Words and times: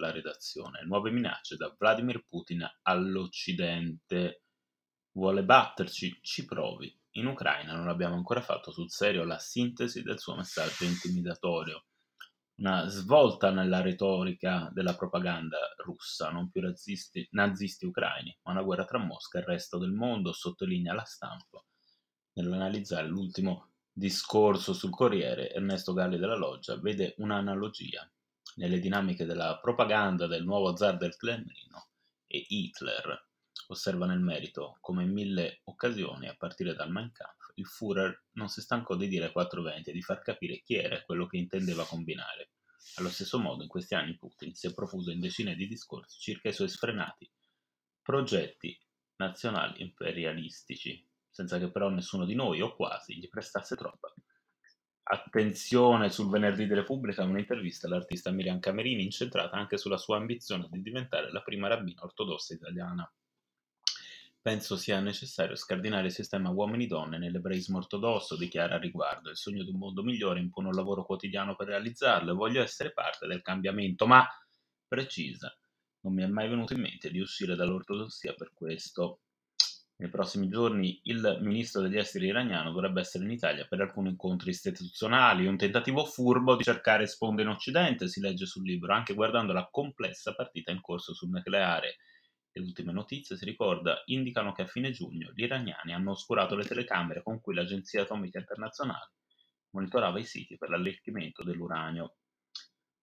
la 0.00 0.10
redazione. 0.10 0.82
Nuove 0.84 1.10
minacce 1.10 1.56
da 1.56 1.74
Vladimir 1.78 2.24
Putin 2.26 2.66
all'Occidente. 2.82 4.44
Vuole 5.12 5.44
batterci? 5.44 6.18
Ci 6.22 6.44
provi. 6.44 6.94
In 7.14 7.26
Ucraina 7.26 7.74
non 7.74 7.88
abbiamo 7.88 8.14
ancora 8.14 8.40
fatto 8.40 8.70
sul 8.70 8.90
serio 8.90 9.24
la 9.24 9.38
sintesi 9.38 10.02
del 10.02 10.18
suo 10.18 10.36
messaggio 10.36 10.84
intimidatorio. 10.84 11.84
Una 12.60 12.86
svolta 12.88 13.50
nella 13.50 13.80
retorica 13.80 14.70
della 14.72 14.94
propaganda 14.94 15.58
russa, 15.78 16.30
non 16.30 16.50
più 16.50 16.60
nazisti, 16.60 17.26
nazisti 17.30 17.86
ucraini, 17.86 18.38
ma 18.42 18.52
una 18.52 18.62
guerra 18.62 18.84
tra 18.84 18.98
Mosca 18.98 19.38
e 19.38 19.40
il 19.40 19.46
resto 19.46 19.78
del 19.78 19.92
mondo, 19.92 20.32
sottolinea 20.32 20.92
la 20.92 21.04
stampa. 21.04 21.64
Nell'analizzare 22.34 23.08
l'ultimo 23.08 23.69
discorso 23.92 24.72
sul 24.72 24.90
Corriere, 24.90 25.50
Ernesto 25.50 25.92
Galli 25.92 26.18
della 26.18 26.36
Loggia 26.36 26.78
vede 26.78 27.14
un'analogia 27.18 28.10
nelle 28.56 28.78
dinamiche 28.78 29.24
della 29.24 29.58
propaganda 29.60 30.26
del 30.26 30.44
nuovo 30.44 30.76
zar 30.76 30.96
del 30.96 31.16
Cremlino 31.16 31.88
e 32.26 32.44
Hitler. 32.48 33.28
Osserva 33.68 34.06
nel 34.06 34.20
merito 34.20 34.78
come 34.80 35.04
in 35.04 35.12
mille 35.12 35.60
occasioni, 35.64 36.28
a 36.28 36.34
partire 36.36 36.74
dal 36.74 36.90
Mein 36.90 37.12
Kampf, 37.12 37.52
il 37.54 37.66
Führer 37.66 38.24
non 38.32 38.48
si 38.48 38.60
stancò 38.60 38.96
di 38.96 39.06
dire 39.06 39.26
ai 39.26 39.32
420 39.32 39.90
e 39.90 39.92
di 39.92 40.02
far 40.02 40.20
capire 40.22 40.60
chi 40.60 40.74
era 40.74 41.02
quello 41.02 41.26
che 41.26 41.36
intendeva 41.36 41.84
combinare. 41.84 42.50
Allo 42.96 43.10
stesso 43.10 43.38
modo, 43.38 43.62
in 43.62 43.68
questi 43.68 43.94
anni 43.94 44.16
Putin 44.16 44.54
si 44.54 44.66
è 44.66 44.74
profuso 44.74 45.10
in 45.10 45.20
decine 45.20 45.54
di 45.54 45.68
discorsi 45.68 46.18
circa 46.18 46.48
i 46.48 46.52
suoi 46.52 46.68
sfrenati 46.68 47.30
progetti 48.10 48.76
nazionali 49.16 49.82
imperialistici, 49.82 51.06
senza 51.30 51.58
che 51.58 51.70
però 51.70 51.88
nessuno 51.88 52.24
di 52.24 52.34
noi, 52.34 52.60
o 52.60 52.74
quasi, 52.74 53.16
gli 53.16 53.28
prestasse 53.28 53.76
troppa 53.76 54.12
attenzione 55.12 56.08
sul 56.08 56.30
venerdì 56.30 56.66
di 56.66 56.74
Repubblica 56.74 57.24
un'intervista 57.24 57.88
all'artista 57.88 58.30
Miriam 58.30 58.60
Camerini 58.60 59.02
incentrata 59.02 59.56
anche 59.56 59.76
sulla 59.76 59.96
sua 59.96 60.16
ambizione 60.16 60.68
di 60.70 60.82
diventare 60.82 61.32
la 61.32 61.42
prima 61.42 61.66
rabbina 61.66 62.04
ortodossa 62.04 62.54
italiana. 62.54 63.10
Penso 64.40 64.76
sia 64.76 65.00
necessario 65.00 65.56
scardinare 65.56 66.06
il 66.06 66.12
sistema 66.12 66.50
uomini-donne 66.50 67.18
nell'ebraismo 67.18 67.78
ortodosso, 67.78 68.36
dichiara 68.36 68.76
a 68.76 68.78
riguardo. 68.78 69.30
Il 69.30 69.36
sogno 69.36 69.64
di 69.64 69.70
un 69.70 69.78
mondo 69.78 70.02
migliore 70.02 70.40
impone 70.40 70.68
un 70.68 70.74
lavoro 70.74 71.04
quotidiano 71.04 71.56
per 71.56 71.66
realizzarlo 71.66 72.30
e 72.30 72.34
voglio 72.34 72.62
essere 72.62 72.92
parte 72.92 73.26
del 73.26 73.42
cambiamento, 73.42 74.06
ma 74.06 74.26
precisa. 74.86 75.54
Non 76.02 76.14
mi 76.14 76.22
è 76.22 76.26
mai 76.26 76.48
venuto 76.48 76.72
in 76.72 76.80
mente 76.80 77.10
di 77.10 77.20
uscire 77.20 77.54
dall'ortodossia 77.54 78.32
per 78.32 78.52
questo. 78.54 79.20
Nei 80.00 80.08
prossimi 80.08 80.48
giorni 80.48 80.98
il 81.04 81.40
ministro 81.42 81.82
degli 81.82 81.98
esteri 81.98 82.28
iraniano 82.28 82.72
dovrebbe 82.72 83.02
essere 83.02 83.24
in 83.24 83.32
Italia 83.32 83.66
per 83.66 83.82
alcuni 83.82 84.08
incontri 84.08 84.48
istituzionali, 84.48 85.46
un 85.46 85.58
tentativo 85.58 86.06
furbo 86.06 86.56
di 86.56 86.62
cercare 86.62 87.06
sponde 87.06 87.42
in 87.42 87.48
Occidente, 87.48 88.08
si 88.08 88.18
legge 88.18 88.46
sul 88.46 88.64
libro, 88.64 88.94
anche 88.94 89.12
guardando 89.12 89.52
la 89.52 89.68
complessa 89.70 90.34
partita 90.34 90.70
in 90.70 90.80
corso 90.80 91.12
sul 91.12 91.28
nucleare. 91.28 91.96
Le 92.50 92.62
ultime 92.62 92.92
notizie, 92.92 93.36
si 93.36 93.44
ricorda, 93.44 94.00
indicano 94.06 94.52
che 94.52 94.62
a 94.62 94.66
fine 94.66 94.90
giugno 94.90 95.32
gli 95.34 95.42
iraniani 95.42 95.92
hanno 95.92 96.12
oscurato 96.12 96.56
le 96.56 96.64
telecamere 96.64 97.22
con 97.22 97.38
cui 97.38 97.54
l'Agenzia 97.54 98.00
Atomica 98.00 98.38
Internazionale 98.38 99.12
monitorava 99.72 100.18
i 100.18 100.24
siti 100.24 100.56
per 100.56 100.70
l'arricchimento 100.70 101.44
dell'uranio. 101.44 102.14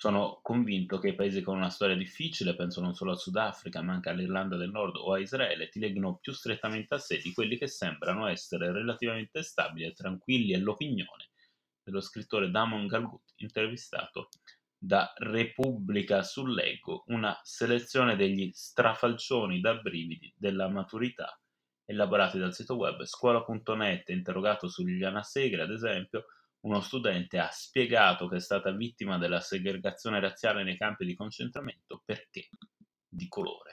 Sono 0.00 0.38
convinto 0.40 0.98
che 0.98 1.08
i 1.08 1.14
paesi 1.14 1.42
con 1.42 1.58
una 1.58 1.68
storia 1.68 1.94
difficile, 1.94 2.56
penso 2.56 2.80
non 2.80 2.94
solo 2.94 3.10
al 3.10 3.18
Sudafrica, 3.18 3.82
ma 3.82 3.92
anche 3.92 4.08
all'Irlanda 4.08 4.56
del 4.56 4.70
Nord 4.70 4.96
o 4.96 5.12
a 5.12 5.18
Israele, 5.18 5.68
ti 5.68 5.78
legghino 5.78 6.16
più 6.16 6.32
strettamente 6.32 6.94
a 6.94 6.98
sé 6.98 7.18
di 7.18 7.34
quelli 7.34 7.58
che 7.58 7.66
sembrano 7.66 8.26
essere 8.26 8.72
relativamente 8.72 9.42
stabili 9.42 9.84
e 9.84 9.92
tranquilli, 9.92 10.54
è 10.54 10.56
l'opinione 10.56 11.28
dello 11.82 12.00
scrittore 12.00 12.50
Damon 12.50 12.86
Galgut, 12.86 13.34
intervistato 13.36 14.30
da 14.78 15.12
Repubblica 15.18 16.22
sull'Ego, 16.22 17.04
una 17.08 17.38
selezione 17.42 18.16
degli 18.16 18.50
strafalcioni 18.54 19.60
da 19.60 19.74
brividi 19.74 20.32
della 20.34 20.70
maturità 20.70 21.38
elaborati 21.84 22.38
dal 22.38 22.54
sito 22.54 22.76
web 22.76 23.04
scuola.net, 23.04 24.08
interrogato 24.08 24.66
su 24.66 24.82
Liliana 24.82 25.22
Segre, 25.22 25.60
ad 25.60 25.70
esempio, 25.70 26.24
uno 26.60 26.80
studente 26.80 27.38
ha 27.38 27.50
spiegato 27.50 28.28
che 28.28 28.36
è 28.36 28.40
stata 28.40 28.70
vittima 28.72 29.18
della 29.18 29.40
segregazione 29.40 30.20
razziale 30.20 30.62
nei 30.62 30.76
campi 30.76 31.04
di 31.04 31.14
concentramento 31.14 32.02
perché 32.04 32.48
di 33.08 33.28
colore. 33.28 33.69